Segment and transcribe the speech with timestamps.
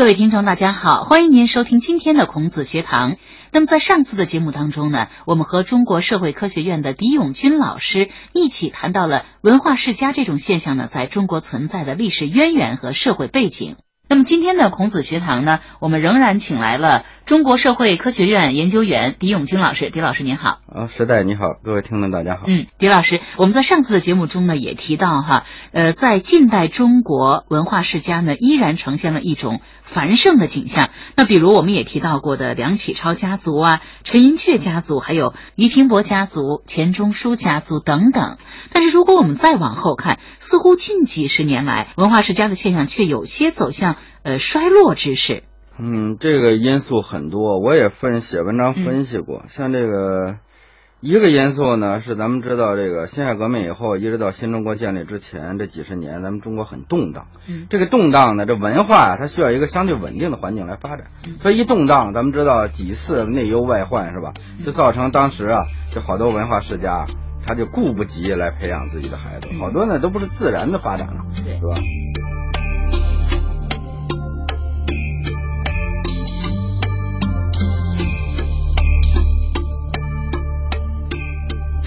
[0.00, 3.16] 各位听众，大家好，欢迎您收听今天的孔子学堂。
[3.52, 13.76] 那么在上次的节目当中呢，我们和中国社会科学院的狄永军老师一起谈到了文化世家这种现象呢，在中国存在的历史渊源和社会背景。
[14.10, 19.88] 那么今天的孔子学堂呢，我们仍然请来了中国社会科学院研究员狄永军老师。
[19.88, 20.58] 狄老师您好。
[20.66, 22.40] 啊，时代你好，各位听众大家好。
[22.48, 30.90] 嗯，狄老师，我们在上次的节目中呢也提到哈，呃，在近代中国文化世家呢依然呈现了一种繁盛的景象。
[31.14, 38.38] 那比如我们也提到过的梁启超家族啊、陈寅恪家族，还有俞平伯家族、钱钟书家族等等。
[38.72, 45.42] 但是如果我们再往后看，似乎近几十年来文化世家的现象却有些走向呃衰落之势。
[45.78, 49.44] 嗯，这个因素很多，我也分写文章分析过。
[49.48, 50.36] 像这个
[51.00, 57.28] 一个因素呢，是咱们知道这个辛亥革命以后，一直到新中国建立之前这几十年，咱们中国很动荡。
[57.48, 61.06] 嗯，这个动荡呢，这文化啊，它需要一个相对稳定的环境来发展。
[61.40, 64.34] 所以一动荡，咱们知道几次内忧外患是吧？
[64.66, 65.62] 就造成当时啊，
[65.94, 67.06] 就好多文化世家，
[67.46, 71.80] 他就顾不及来培养自己的孩子，好多呢都不是自然的发展了，对是吧？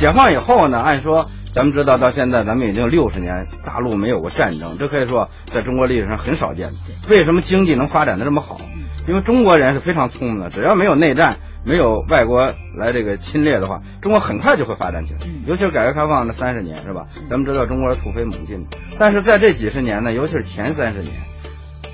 [0.04, 6.74] 解放以后呢，按说咱们知道到现在，咱们已经六十年，大陆没有过战争，这可以说在中国历史上很少见的。
[7.08, 8.60] 为什么经济能发展的这么好？
[9.08, 15.20] 因为中国人是非常聪明的，只要没有内战，没有外国来这个侵略的话，中国很快就会发展起来。
[15.48, 17.06] 尤其是改革开放那三十年，是吧？
[17.30, 21.14] 咱们知道中国是突飞猛进的，但是在这几十年呢，尤其是前三十年，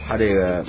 [0.07, 0.65] 他这个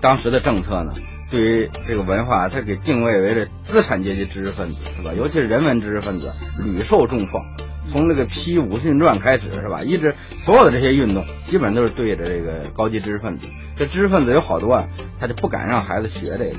[0.00, 0.94] 当时的政策呢，
[1.32, 5.12] 对于这个文化，他给定位为这资产阶级知识分子，是吧？
[5.16, 6.30] 尤其是人文知识分子
[6.62, 7.42] 屡受重创。
[7.90, 9.80] 从这个批《武训传》开始，是吧？
[9.82, 13.46] 一直所有的这些运动，基本都是对着这个高级知识分子。
[13.78, 16.56] 这知识分子有好多啊，他就不敢让孩子学这个。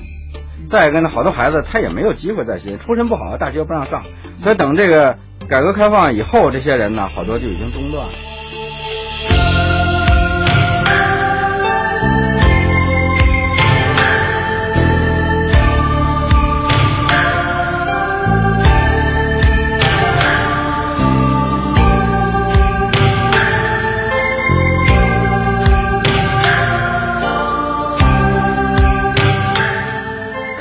[0.67, 4.03] 再一个呢，好多孩子他也没有机会再学，出身不好，大学不让上。
[4.41, 5.17] 所以等这个
[5.47, 8.13] 改革开放以后，这些人呢，好多就已经中断了。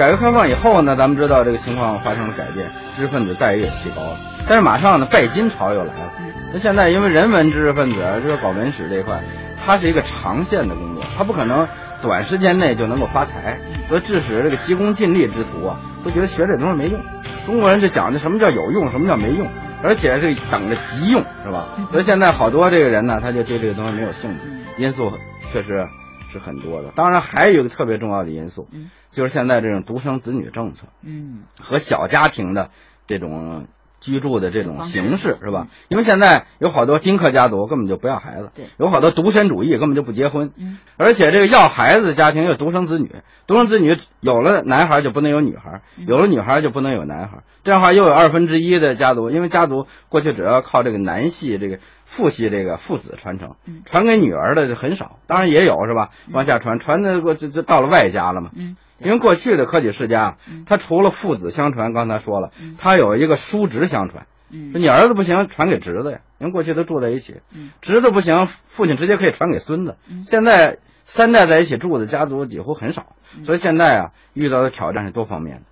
[0.02, 4.16] 改革开放以后呢，咱们知道这个情况发生了改变，知识分子待遇也提高了。
[4.48, 6.12] 但是马上呢，拜金潮又来了。
[6.52, 9.20] 那现在因为人文知识分子就是搞文史这一块，
[9.64, 11.68] 它是一个长线的工作，它不可能
[12.02, 17.00] 短时间内就能够发财，所以致使这个急功近利之徒啊，都觉得学这东西没用。
[17.46, 19.46] 中国人就讲究什么叫有用，什么叫没用，
[19.84, 21.69] 而且是等着急用，是吧？
[21.92, 24.40] 所以现在好多这个人呢，他就对这个东西没有兴趣。
[24.82, 25.12] 因素
[25.48, 25.86] 确实
[26.32, 28.66] 是很多的，当然还有一个特别重要的因素，
[29.12, 32.71] 就是现在这种独生子女政策，嗯，和小家庭的
[33.06, 33.69] 这种
[34.00, 35.69] 居住的这种形式，是吧？
[35.89, 43.15] 因为现在有好多丁克家族根本就不要孩子，对，有好多独身主义根本就不结婚，嗯，而且这个要孩子的家庭又独生子女，
[43.47, 56.11] 独生子女有了男孩就不能有女孩，有了女孩就不能有男孩，这样的话又有二分之一的家族，因为家族过去主要靠这个男系这个父系这个父子传承，传给女儿的就很少，当然也有是吧？
[56.33, 58.77] 往下传，传的过这这到了外家了嘛，嗯。
[59.04, 60.36] 因为过去的科举世家，
[60.66, 64.26] 他除了父子相传，刚才说了，他有一个叔侄相传。
[64.48, 66.20] 你儿子不行，传给侄子呀。
[66.38, 67.40] 因为过去都住在一起，
[67.80, 69.96] 侄子不行，父亲直接可以传给孙子。
[70.26, 75.62] 现在三代在一起住的家族几乎很少，所以现在啊，遇到的挑战是多方面的。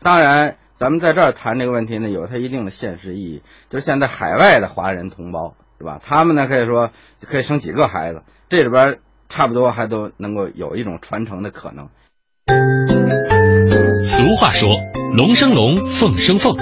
[0.00, 3.42] 当然，咱们在这儿谈这个问题呢，有它一定的现实意义。
[3.68, 6.00] 就是现在海外的华人同胞，是吧？
[6.02, 11.90] 他们呢可以说可以生几个孩子，这里边差不多还都能够有一种传承的可能。
[14.04, 14.80] 俗话说
[15.14, 16.56] “龙生龙，凤生凤”，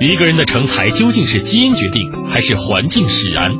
[0.00, 3.50] 一个人的成才究竟是基因决定，还是环境使然？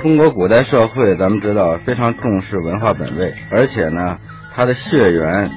[0.00, 4.18] 中国古代社会，咱们知道非常重视文化本位，而且呢，
[4.54, 5.50] 它的血缘、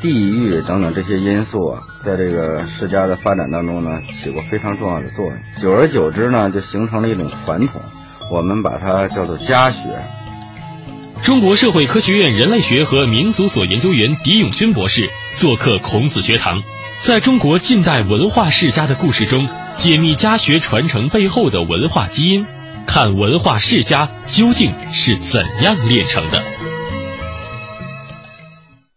[0.00, 5.34] 地域等等这些因素啊，在这个世家的发展当中呢，起过非常重要的作用。
[5.56, 7.80] 久而久之呢，就形成了一种传统，
[8.32, 9.82] 我们把它叫做家学。
[11.22, 16.62] 中国社会科学院人类学和民族所研究员狄永军博士做客孔子学堂，
[17.00, 22.46] 在中国近代文化世家的故事中，解密家学传承背后的文化基因，
[22.86, 26.42] 看文化世家究竟是怎样炼成的。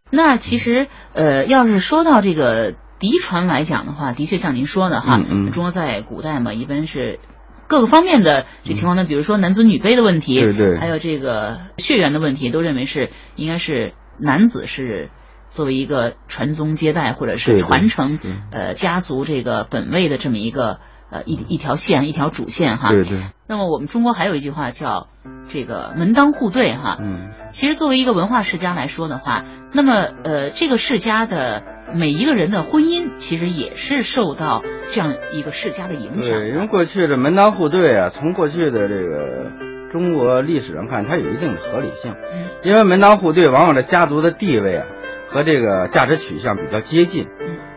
[0.10, 7.20] 那其实，呃，要是说到这个嫡传来讲的话，的确像您说的哈，嗯嗯中国在古代嘛，一般是
[7.68, 15.10] 各个方面的这情况呢，比如说男尊女卑的问题，对对还有这个血缘的问题，都认为是应该是男子是
[15.52, 18.18] 作为一个传宗接代或者是传承
[18.52, 20.80] 呃家族这个本位的这么一个
[21.12, 22.94] 呃一一条线一条主线哈。
[22.94, 23.20] 对对。
[23.48, 25.10] 那么我们中国还有一句话叫
[25.50, 26.98] 这个门当户对哈。
[27.02, 27.32] 嗯。
[27.52, 29.44] 其实作为一个文化世家来说的话，
[29.74, 31.64] 那么呃这个世家的
[31.94, 36.40] 每一个人的婚姻其实也是受到这样一个世家的影响。
[36.40, 39.52] 对，因为过去的门当户对啊，从过去的这个
[39.92, 42.14] 中国历史上看，它有一定的合理性。
[42.14, 42.48] 嗯。
[42.64, 44.86] 因为门当户对，往往这家族的地位啊。
[45.32, 47.28] 和这个价值取向比较接近，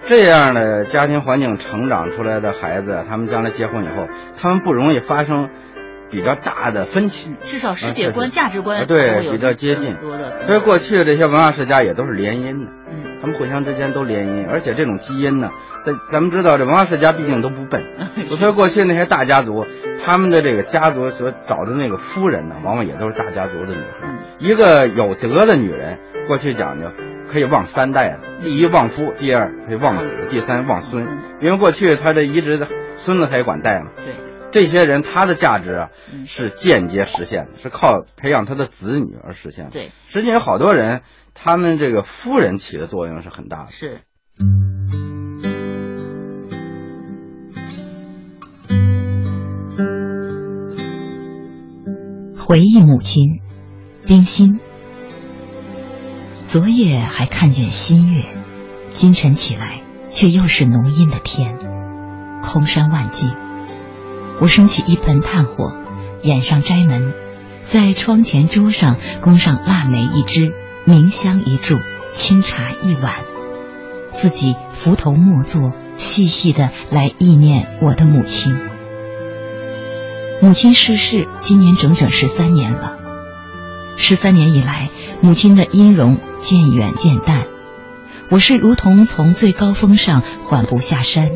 [0.05, 5.51] 这样的家庭环境成长出来的孩子，他们将来结婚以后，他们不容易发生
[6.11, 9.97] 比较大的分歧，至少世界观、价值观对比较接近。
[10.47, 15.51] 所以过去的这些文化世家也都是联姻的，嗯，他们互相之间都联姻，而且这种基因呢，
[15.87, 17.85] 咱咱们知道这文化世家毕竟都不笨，
[18.29, 19.65] 所以过去那些大家族，
[20.05, 24.19] 他们的这个家族所找的那个夫人呢，往往也都是大家族的女孩。
[24.39, 26.87] 一个有德的女人，过去讲究。
[27.27, 31.07] 可以旺三代啊，第一旺夫，第二可以旺子，第三旺孙。
[31.41, 33.91] 因为过去他这一直的孙子他也管带嘛。
[33.97, 34.15] 对，
[34.53, 35.89] 这些人他的价值啊
[36.27, 39.71] 是间接实现的，是靠培养他的子女而实现的。
[39.71, 41.03] 对，实际上有好多人，
[41.35, 43.71] 他们这个夫人起的作用是很大的。
[43.71, 44.01] 是。
[52.47, 53.41] 回忆母亲，
[54.07, 54.61] 冰心。
[56.55, 58.27] 昨夜还看见新月，
[58.93, 61.59] 今晨起来却又是浓阴的天，
[62.45, 63.35] 空山万径。
[64.41, 65.77] 我升起一盆炭火，
[66.23, 67.13] 掩上斋门，
[67.65, 70.53] 在窗前桌上供上腊梅一支，
[70.87, 71.81] 茗香一柱，
[72.13, 73.15] 清茶一碗，
[74.13, 78.57] 自己伏头默坐，细细的来忆念我的母亲。
[80.41, 82.99] 母亲逝世，今年整整十三年了。
[84.07, 84.91] 十三年以来，
[85.23, 86.21] 母亲的音容。
[86.39, 87.47] 渐远渐淡，
[88.29, 91.31] 我是如同从最高峰上缓步下山，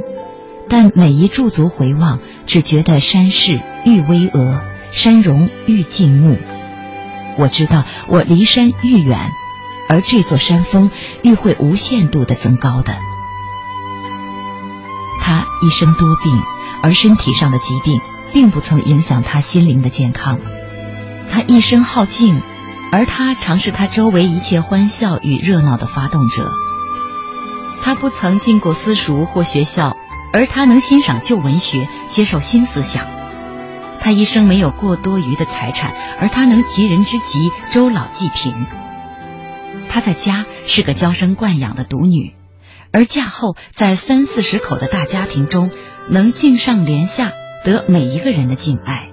[0.68, 4.60] 但每一驻足回望，只觉得山势愈巍峨，
[4.90, 6.36] 山容愈静穆。
[7.38, 9.18] 我知道我离山愈远，
[9.88, 10.90] 而这座山峰
[11.22, 12.94] 愈会无限度的增高的。
[15.22, 16.42] 他一生多病，
[16.82, 17.98] 而身体上的疾病
[18.34, 20.38] 并不曾影响他心灵的健康。
[21.30, 22.42] 他一生好静。
[22.90, 26.50] 而他常是他周围一切欢笑与热闹的发动者。
[27.80, 29.96] 他不曾进过私塾或学校，
[30.32, 33.06] 而他能欣赏旧文学，接受新思想。
[34.00, 38.66] 他一生没有过多余的财产，而他能急人之急，周老济贫。
[39.88, 42.34] 他在家是个娇生惯养的独女，
[42.92, 45.70] 而嫁后在三四十口的大家庭中，
[46.10, 47.32] 能敬上怜下，
[47.64, 49.10] 得每一个人的敬爱。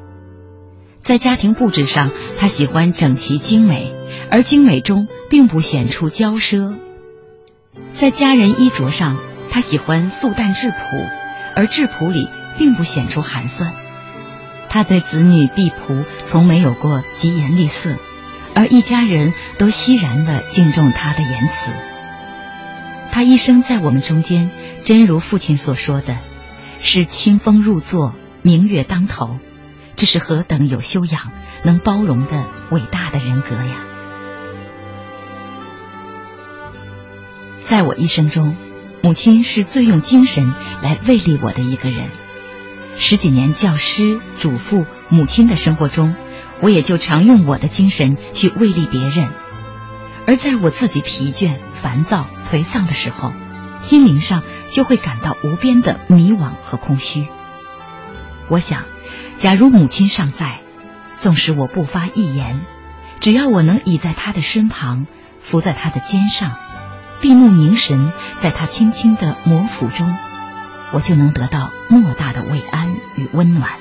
[1.05, 3.93] 在家庭布置上，他喜欢整齐精美，
[4.31, 6.79] 而精美中并不显出骄奢；
[7.91, 9.19] 在家人衣着上，
[9.51, 10.75] 他喜欢素淡质朴，
[11.55, 13.71] 而质朴里并不显出寒酸。
[14.67, 17.97] 他对子女婢仆从没有过疾言厉色，
[18.55, 21.69] 而一家人都欣然的敬重他的言辞。
[23.11, 24.49] 他一生在我们中间，
[24.83, 26.17] 真如父亲所说的，
[26.79, 29.37] 是清风入座，明月当头。
[29.95, 31.31] 这是何等有修养、
[31.63, 33.77] 能包容的伟大的人格呀！
[37.59, 38.57] 在我一生中，
[39.01, 42.09] 母亲是最用精神来慰励我的一个人。
[42.97, 46.13] 十几年教师、主妇、母亲的生活中，
[46.61, 49.29] 我也就常用我的精神去慰励别人。
[50.27, 53.31] 而在我自己疲倦、烦躁、颓丧的时候，
[53.79, 57.29] 心灵上就会感到无边的迷惘和空虚。
[58.49, 58.83] 我想。
[59.39, 60.61] 假如母亲尚在，
[61.15, 62.65] 纵使我不发一言，
[63.19, 65.07] 只要我能倚在她的身旁，
[65.39, 66.55] 伏在她的肩上，
[67.21, 70.15] 闭目凝神，在她轻轻的摩抚中，
[70.91, 73.71] 我就能得到莫大的慰安与温暖，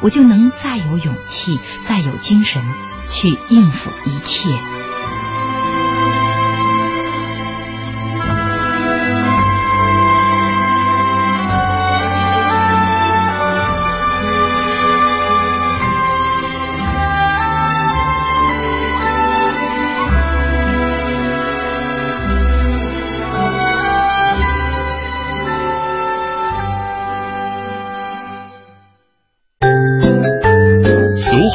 [0.00, 2.62] 我就能再有勇气，再有精神
[3.08, 4.48] 去应付一切。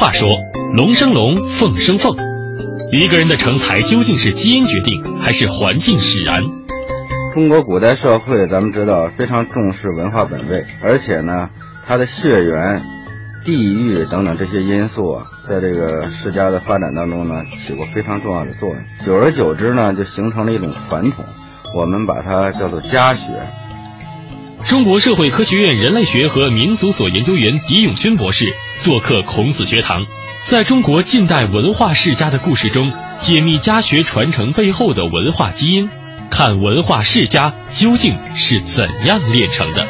[0.06, 0.38] 话说，
[0.72, 2.14] 龙生龙，凤生凤，
[2.92, 6.44] 一个人的成才究竟是基因决定，还是环境使然？
[7.34, 11.48] 中国古代社会，咱们知道非常重视文化本位，而且呢，
[11.88, 12.82] 它的血缘、
[13.44, 18.78] 地域等等这些因素啊，在这个世家的发展当中呢，起过非常重要的作用。
[19.04, 21.24] 久而久之呢，就形成了一种传统，
[21.76, 23.32] 我们把它叫做家学。
[24.68, 30.04] 中国社会科学院人类学和民族所研究员狄永军博士做客孔子学堂，
[30.44, 35.88] 在中国近代文化世家的故事中，解密家学传承背后的文化基因，
[36.30, 39.86] 看文化世家究竟是怎样炼成的。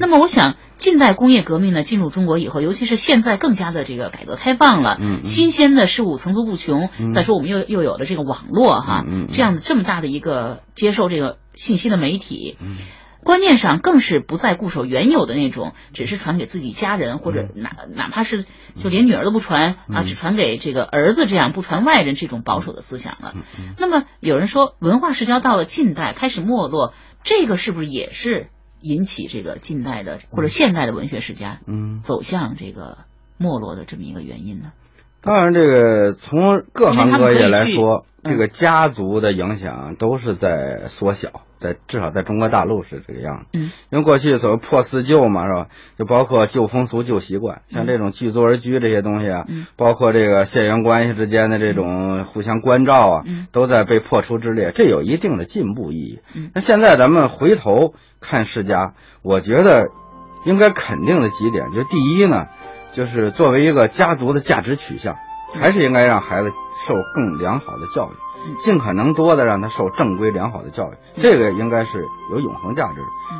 [0.00, 6.88] 那么，我想，近代工业革命呢进入中国以后，尤其是现在更加的这个改革开放了，嗯，新鲜的事物层出不穷。
[6.98, 7.10] 嗯。
[7.10, 12.76] 再说，我们又又有了这个网络哈，这样的这么大的一个接受这个信息的媒体，嗯。
[13.24, 17.62] 观念上更是不再固守原有的那种，只是传给自己家人，或者嗯。
[17.62, 23.34] 哪哪怕是就连女儿都不传啊，只传给这个儿子，这样不传外人这种保守的思想了。
[23.34, 26.94] 嗯那么有人说，文化社交到了近代开始没落，
[27.24, 32.98] 这个是不是也是引起这个近代的或者现代的文学世家嗯，走向这个
[33.36, 34.72] 没落的这么一个原因呢？
[35.20, 43.46] 当然，这个从各行各业来说，这个家族的影响都是在缩小，在至少在中国大陆是这个样子。
[43.52, 45.66] 嗯，因为过去所谓破四旧嘛，是吧？
[45.98, 49.66] 就包括旧风俗、旧习惯，像这种聚族而居这些东西啊，嗯。
[49.76, 53.48] 包括这个血缘关系之间的这种互相关照啊，嗯。
[53.50, 56.20] 都在被破除之列，这有一定的进步意义。
[56.34, 56.50] 嗯。
[56.54, 59.88] 那现在咱们回头看世家，我觉得
[60.44, 62.46] 应该肯定的几点，就第一呢，
[62.92, 65.16] 就是作为一个家族的价值取向，
[65.60, 66.52] 还是应该让孩子
[66.86, 68.14] 受更良好的教育，
[68.46, 68.56] 嗯。
[68.58, 71.22] 尽可能多的让他受正规良好的教育，嗯。
[71.22, 72.94] 这个应该是有永恒价值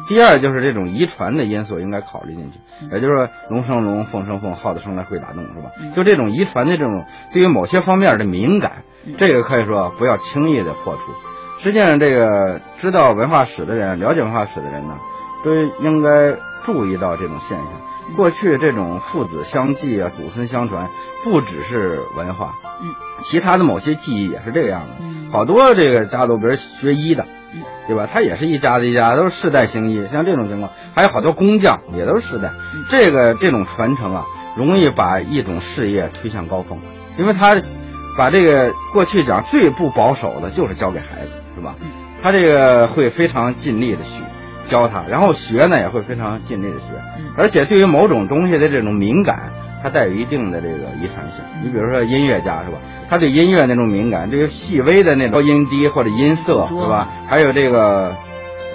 [0.08, 2.90] 第二就是这种遗传的因素应该考虑进去，嗯。
[2.92, 5.70] 也就是说龙生龙，凤生凤，耗子生来会打洞，是吧？
[5.80, 5.94] 嗯？
[5.94, 11.12] 就这种遗传的这种对于某些方面的敏感嗯，这个可以说不要轻易的破除。
[11.60, 14.94] 实际上，这个知道文化史的人，了解文化史的人呢，
[15.42, 17.66] 都应该注意到这种现象。
[17.66, 20.88] 嗯过去这种父子相继啊，祖孙相传，
[21.24, 24.96] 不只是文化，嗯，其他的某些技艺也是这个样的。
[25.00, 28.08] 嗯好多这个家族，比如学医的，嗯对吧？
[28.10, 30.06] 他也是一家子一家，都是世代行医。
[30.06, 32.48] 像这种情况，还有好多工匠也都是世代。
[32.74, 34.24] 嗯这个这种传承啊，
[34.56, 36.80] 容易把一种事业推向高峰，
[37.18, 37.58] 因为他
[38.16, 41.90] 把这个过去讲最不保守的就是交给孩子，是吧嗯？
[42.22, 44.24] 他这个会非常尽力的学
[44.68, 49.50] 教他，然后学呢也会非常尽力的学，嗯而且对于某种东西的这种敏感，
[49.82, 51.44] 它带有一定的这个遗传性。
[51.54, 52.78] 嗯你比如说音乐家是吧？
[53.10, 57.08] 他对音乐那种敏感，对于细微的那种音低或者音色是吧？
[57.28, 58.14] 还有这个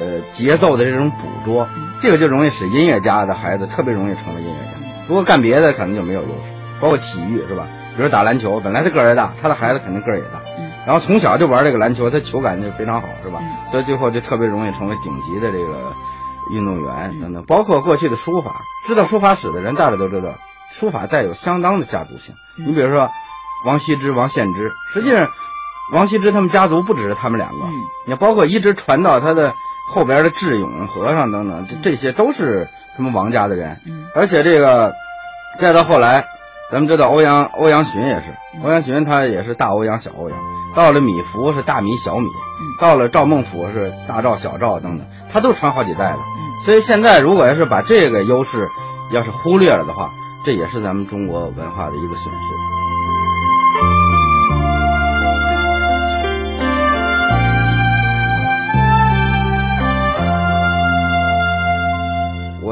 [0.01, 4.71] 呃节奏的这种捕捉嗯，这个就容易使音乐家的孩子特别容易成为音乐家。
[5.07, 7.67] 如果干别的可能就没有优势，包括体育是吧？
[7.95, 13.39] 比如打篮球，本来他个儿也大，他的孩子肯定个儿也大，嗯然后从小就玩这个篮球，他球感就非常好，是吧？
[13.41, 15.93] 嗯所以最后就特别容易成为顶级的这个
[16.51, 17.43] 运动员嗯等等。
[17.45, 18.51] 包括过去的书法，
[18.85, 20.35] 知道书法史的人大家都知道，
[20.71, 22.35] 书法带有相当的家族性。
[22.59, 23.09] 嗯你比如说
[23.65, 25.29] 王羲之、王献之，实际上
[25.91, 27.73] 王羲之他们家族不只是他们两个，嗯
[28.05, 29.53] 你看包括一直传到他的
[29.87, 33.79] 后边的智勇和尚等等，这这些都是他们王家的人。
[33.87, 34.93] 嗯而且这个
[35.59, 36.25] 再到后来，
[36.73, 40.39] 咱们知道欧阳欧阳询也是，嗯欧阳询他也是大欧阳小欧阳，
[40.75, 46.17] 到了米芾是大米小米，嗯到了赵孟頫是大赵小赵等等，他都传好几代了。
[46.17, 48.69] 嗯所以现在如果要是把这个优势
[49.11, 50.09] 要是忽略了的话，
[50.45, 52.82] 这也是咱们中国文化的一个损失。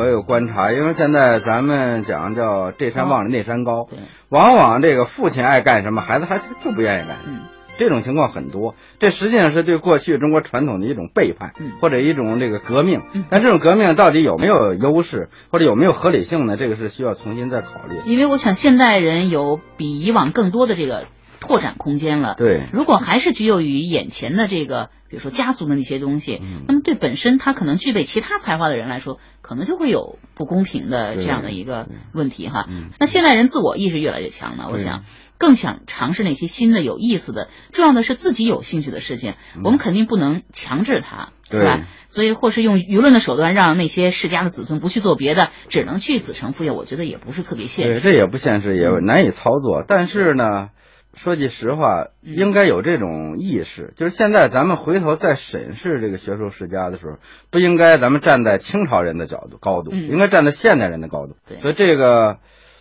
[0.02, 7.18] 我有观察，因为现在咱们讲叫这山望着那山高，对往往这个父亲爱干什么，孩子还就不愿意干。
[7.28, 7.42] 嗯
[7.78, 13.26] 这种情况很多，这实际上是对过去中国传统的一种背叛，嗯或者一种这个革命嗯。
[13.30, 16.58] 但这种革命到底有没有优势，或者有没有合理性呢？
[16.58, 18.02] 这个是需要重新再考虑。
[18.06, 21.06] 因为我想现代人有比以往更多的这个
[21.42, 22.36] 拓展空间了。
[22.38, 32.66] 对，如果还是拘囿于眼前的这个，比如说家族的那些东西，嗯那么对本身他可能具备其他才华的人来说，可能就会有不公平的这样的一个问题哈。
[32.70, 35.04] 嗯那现代人自我意识越来越强了，我想
[35.38, 39.34] 更想尝试那些新的、有意思的，重要的是自己有兴趣的事情，
[39.66, 41.34] 我们肯定不能强制他。
[41.52, 41.82] 是吧？
[42.08, 48.00] 所以，或是用舆论的手段让那些世家的子孙不去做别的，只能去子承父业，我觉得也不是特别现对，实。
[48.00, 49.84] 这也不现实，也难以操作。
[49.86, 50.70] 但是呢，
[51.14, 53.94] 说句实话，嗯应该有这种意识。
[53.96, 57.18] 就是现在咱们回头再审视这个学术世家的时候，
[57.50, 61.36] 不应该咱们站在清朝人的角度高度，嗯应该站在现代人的高度。
[61.62, 62.38] 所以这个，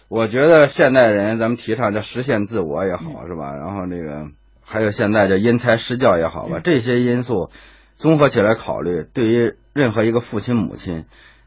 [0.09, 3.55] 我觉得现代人咱们提倡叫实现自我也好，嗯是吧？
[3.57, 4.27] 然后这个
[4.63, 7.51] 还有现在叫因材施教也好吧，嗯这些因素
[7.97, 11.05] 综合起来考虑，对于任何一个父亲母亲，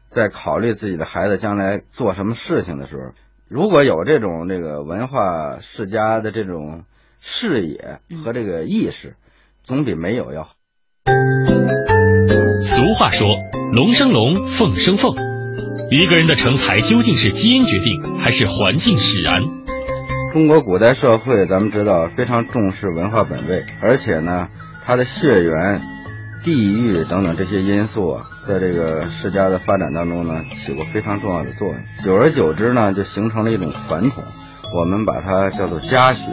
[0.08, 3.12] 在考虑自己的孩子将来做什么事情的时候，
[3.46, 6.84] 如果有这种这个文化世家的这种
[7.20, 9.16] 视野和这个意识，
[9.62, 10.54] 总比没有要好。
[12.62, 13.28] 俗话说
[13.76, 15.14] ：“龙生龙，凤生凤。”
[15.92, 19.42] 一个人的成才究竟是基因决定，还是环境使然？
[20.32, 24.48] 中国古代社会，咱们知道非常重视文化本位，而且呢，
[24.86, 25.82] 它的血缘、
[26.42, 31.78] 地域等等这些因素啊，在这个世家的发展当中呢，起过非常重要的作用。
[32.04, 34.22] 久而久之呢，就形成了一种传统，
[34.74, 36.24] 我们把它叫做家学。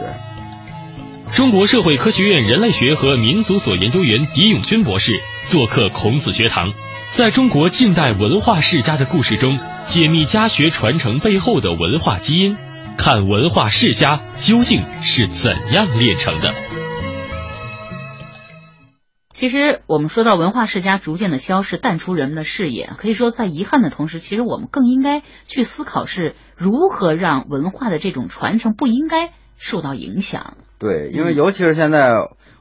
[1.34, 6.74] 中国社会科学院人类学和民族所研究员狄永军博士做客孔子学堂，
[7.10, 12.58] 在中国近代文化世家的故事中，解密家学传承背后的文化基因，
[12.98, 16.52] 看文化世家究竟是怎样炼成的。
[19.32, 30.58] 其实，我们说到文化世家逐渐的消失，淡出人们的视野，可以说在遗憾的同时，其实我们更应该去思考是如何让文化的这种传承不应该受到影响。
[30.78, 32.12] 对，因为尤其是现在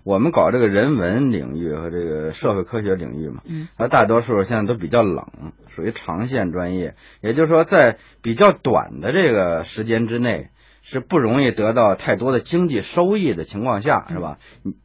[0.03, 6.95] 我们搞这个人文领域和这个社会科学领域嘛，嗯，它大多数现在都比较冷，属于长线专业。
[7.21, 10.49] 也就是说，在比较短的这个时间之内，
[10.81, 14.37] 是不容易得到太多的经济收益的情况下，是吧？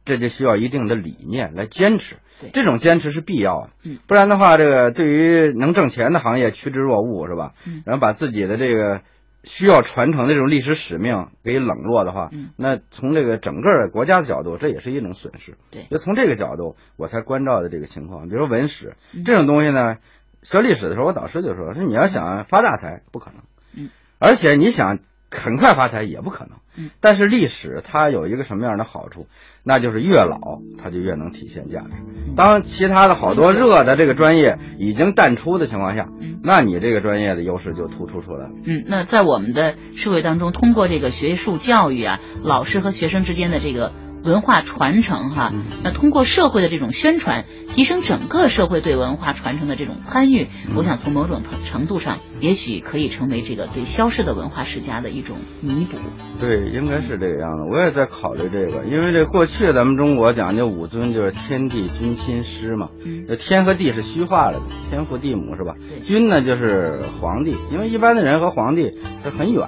[0.05, 2.17] 这就需要一定的理念来坚持，
[2.53, 3.69] 这种坚持是必要的。
[3.83, 7.53] 嗯，不然的话，这个对于能挣钱的行业趋之若鹜，是吧？
[7.65, 9.01] 嗯，然后把自己的这个。
[9.43, 15.55] 需要传承的这种历史使命给冷落的话，嗯，那从这个整个国家的角度，这也是一种损失。
[15.71, 18.27] 对，就从这个角度，我才关照的这个情况。
[18.27, 19.97] 比如说文史这种东西呢，
[20.41, 23.43] 学历史的时候，我导师就说：说你要想发大财，不可能。
[23.73, 23.89] 嗯，
[24.19, 24.99] 而且你想
[25.29, 26.57] 很快发财也不可能。
[26.77, 29.27] 嗯，但是历史它有一个什么样的好处？
[29.63, 30.37] 那就是越老
[30.77, 31.89] 它就越能体现价值。
[32.35, 38.51] 当其他的好多热的这个专业已经淡出的情况下，嗯，那你这个专业的优势就突出出来了。
[38.63, 43.91] 嗯，那在我们的社会当中，通过这个学术教育啊，老师和学生之间的这个。
[44.27, 45.53] 文化传承，哈，
[45.83, 55.97] 那通过社会的这种宣传，提升整个社会对文化传承的这种参与，我想从某种程度上，也许可以成为这个对消失的文化世家的一种弥补。
[56.41, 57.63] 对，应该是这个样子。
[57.71, 62.89] 我也在考虑这个，因为这过去咱们中国讲究五尊，就是天地君亲师嘛。
[63.05, 65.75] 嗯，天和地是虚化了的，天父地母是吧？
[66.01, 69.67] 君呢就是皇帝，因为一般的人和皇帝是很远，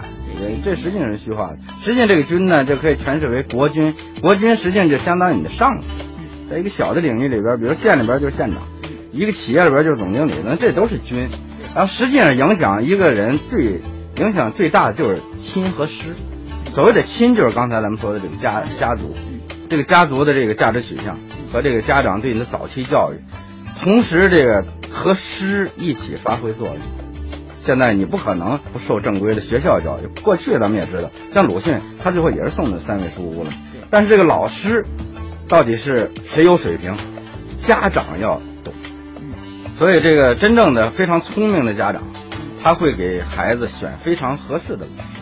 [0.63, 1.57] 这实际上是虚化的。
[1.81, 5.87] 实际上这个君呢，就可以诠释为国君，国君实际上就相当于你的上司。
[6.49, 8.63] 在一个小的领域里边，比如县里边就是县长，
[9.11, 11.29] 一个企业里边就是总经理，那这都是君。
[11.75, 13.81] 然后实际上影响一个人最
[14.17, 16.15] 影响最大的就是亲和师。
[16.71, 19.15] 所谓的亲，就是刚才咱们说的这个家家族，
[19.69, 21.17] 这个家族的这个价值取向
[21.51, 23.21] 和这个家长对你的早期教育，
[23.81, 26.77] 同时这个和师一起发挥作用。
[27.59, 30.07] 现在你不可能不受正规的学校教育。
[30.23, 33.51] 过去咱们也知道，像鲁迅，他最后也是送的三味书屋了。
[33.89, 34.85] 但是这个老师
[35.47, 36.95] 到底是谁有水平，
[37.57, 38.73] 家长要懂。
[39.73, 42.01] 所以这个真正的非常聪明的家长，
[42.63, 45.19] 他会给孩子选非常合适的老师。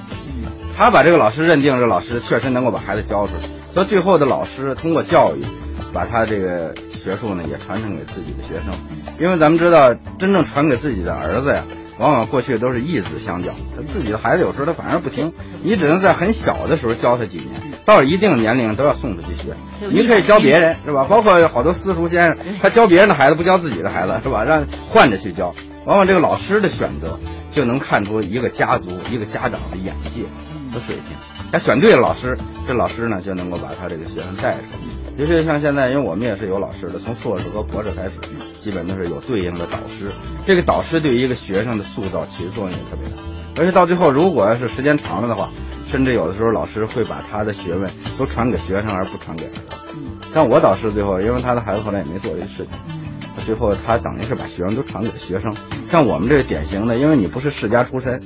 [0.77, 3.41] 他把这个老师认定，这老师确实能够把孩子教出来，
[3.73, 5.43] 所以最后的老师通过教育，
[5.91, 8.73] 把他这个学术呢也传承给自己的学生。
[9.19, 11.63] 因为咱们知道，真正传给自己的儿子呀，
[11.97, 15.33] 往往过去都是义子相教，他自己的孩子有时候他反而不听，
[15.63, 19.55] 你只能在很小的时候教他几年，到了一定年龄都要送他去学。
[19.89, 21.05] 你可以教别人是吧？
[21.09, 24.43] 包括好多私塾先生，他教别人的孩子不教自己的孩子是吧？
[24.43, 25.55] 让换着去教，
[25.85, 27.19] 往往这个老师的选择
[27.51, 30.23] 就能看出一个家族、一个家长的眼界。
[30.69, 31.15] 和水平，
[31.49, 35.06] 他选对了老师，这老师呢就能够把他这个学生带出来。
[35.17, 38.19] 尤其像现在，因为我们也是有老师的，从硕士和博士开始，
[38.61, 40.11] 基本都是有对应的导师。
[40.45, 43.17] 这个导师对于一个学生的塑造其实作用也特别大。
[43.57, 45.49] 而且到最后，如果要是时间长了的话，
[45.87, 49.97] 甚至有的时候老师会把他的学问都传给学生，而不传给儿子。
[50.31, 55.51] 像我导师最后，因为他的孩子后来也没做这个事情，最后他等于是把学生都传给了学生。
[55.83, 58.21] 像我们这个典型的，因为你不是世家出身。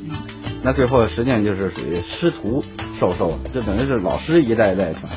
[0.62, 2.65] 那最后实际上就是属于师徒
[2.99, 5.10] 授受，就等于是老师一代一代传。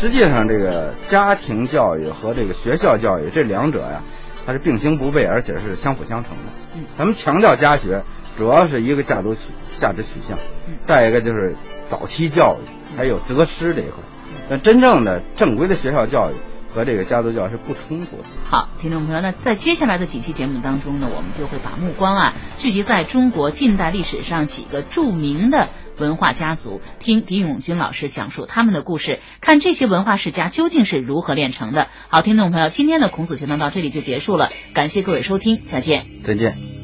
[0.00, 4.04] 实际上，这个家庭教育和这个学校教育这两者呀，
[4.46, 6.44] 它是并行不悖，而且是相辅相成的。
[6.76, 8.04] 嗯，咱们强调家学，
[8.36, 10.38] 主要是一个价值取价值取向，
[10.80, 14.04] 再一个就是早期教育，还有择师这一块。
[14.48, 16.36] 那真正的正规的学校教育，
[16.68, 18.24] 和这个家族教是不冲突的。
[18.44, 31.88] 好，听众朋友，那在接下来的几期节目当中呢，我们就会把目光啊聚集在中国近代历史上几个著名的文化家族，听狄永军老师讲述他们的故事，看这些文化世家究竟是如何炼成的。
[32.08, 36.06] 好，听众朋友，今天的孔子学堂到这里就结束了，感谢各位收听，再见。
[36.24, 36.77] 再见。